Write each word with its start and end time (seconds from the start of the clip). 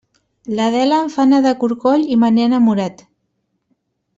L'Adela 0.59 1.01
em 1.07 1.11
fa 1.15 1.21
anar 1.25 1.41
de 1.47 1.51
corcoll 1.65 2.07
i 2.15 2.19
me 2.25 2.33
n'he 2.33 2.47
enamorat. 2.53 3.05